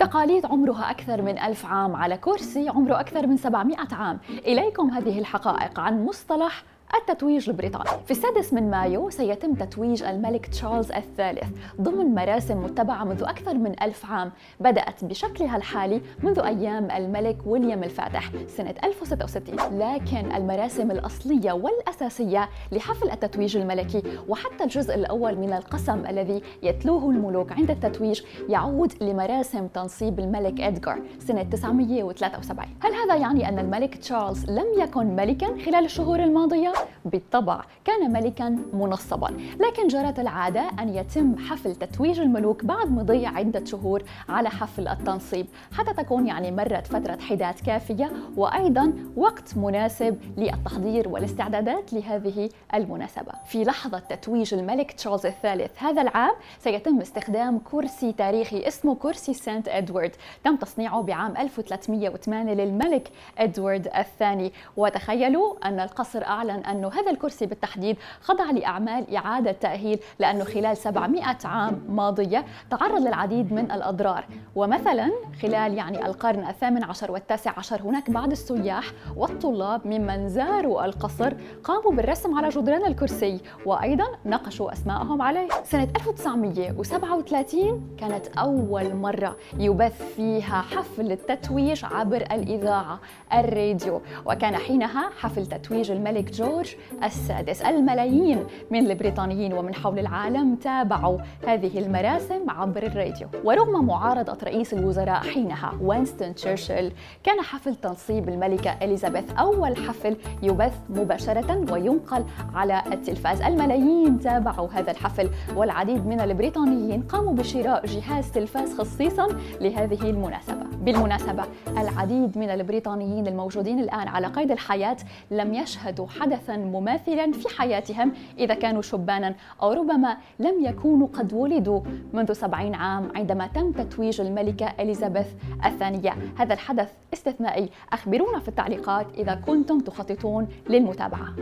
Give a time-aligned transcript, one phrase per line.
[0.00, 4.18] تقاليد عمرها أكثر من ألف عام على كرسي عمره أكثر من 700 عام.
[4.30, 6.62] إليكم هذه الحقائق عن مصطلح
[6.94, 7.90] التتويج البريطاني.
[8.04, 11.48] في السادس من مايو سيتم تتويج الملك تشارلز الثالث
[11.80, 14.32] ضمن مراسم متبعة منذ أكثر من ألف عام.
[14.60, 23.10] بدأت بشكلها الحالي منذ أيام الملك ويليام الفاتح سنة 1066 لكن المراسم الأصلية والأساسية لحفل
[23.10, 30.18] التتويج الملكي وحتى الجزء الأول من القسم الذي يتلوه الملوك عند التتويج يعود لمراسم تنصيب
[30.18, 36.20] الملك إدغار سنة 973 هل هذا يعني أن الملك تشارلز لم يكن ملكا خلال الشهور
[36.20, 36.72] الماضية؟
[37.04, 43.64] بالطبع كان ملكا منصبا لكن جرت العادة أن يتم حفل تتويج الملوك بعد مضي عدة
[43.64, 51.08] شهور على حفل التنصيب حتى تكون يعني مرت فترة حداد كافية وأيضا وقت مناسب للتحضير
[51.08, 53.32] والاستعدادات لهذه المناسبة.
[53.46, 59.68] في لحظة تتويج الملك تشارلز الثالث هذا العام سيتم استخدام كرسي تاريخي اسمه كرسي سانت
[59.68, 60.12] إدوارد
[60.44, 64.52] تم تصنيعه بعام 1308 للملك إدوارد الثاني.
[64.76, 71.24] وتخيلوا أن القصر أعلن أنه هذا الكرسي بالتحديد خضع لأعمال إعادة تأهيل لأنه خلال 700
[71.44, 74.24] عام ماضية تعرض للعديد من الأضرار.
[74.54, 75.10] ومثلا
[75.42, 78.84] خلال يعني القرن الثامن عشر والتاسع عشر هناك بعض السياح
[79.16, 85.48] والطلاب ممن زاروا القصر قاموا بالرسم على جدران الكرسي وأيضا نقشوا أسماءهم عليه.
[85.64, 93.00] سنة 1937 كانت أول مرة يبث فيها حفل التتويج عبر الإذاعة
[93.32, 94.00] الراديو.
[94.26, 97.62] وكان حينها حفل تتويج الملك جورج جورج السادس.
[97.62, 103.28] الملايين من البريطانيين ومن حول العالم تابعوا هذه المراسم عبر الراديو.
[103.44, 106.92] ورغم معارضة رئيس الوزراء حينها وينستون تشرشل
[107.24, 113.42] كان حفل تنصيب الملكة إليزابيث أول حفل يبث مباشرة وينقل على التلفاز.
[113.42, 119.28] الملايين تابعوا هذا الحفل والعديد من البريطانيين قاموا بشراء جهاز تلفاز خصيصا
[119.60, 120.69] لهذه المناسبة.
[120.80, 124.96] بالمناسبة العديد من البريطانيين الموجودين الآن على قيد الحياة
[125.30, 131.80] لم يشهدوا حدثا مماثلا في حياتهم إذا كانوا شبانا أو ربما لم يكونوا قد ولدوا
[132.12, 135.26] منذ سبعين عام عندما تم تتويج الملكة إليزابيث
[135.64, 136.16] الثانية.
[136.36, 137.68] هذا الحدث استثنائي.
[137.92, 141.34] أخبرونا في التعليقات إذا كنتم تخططون للمتابعة.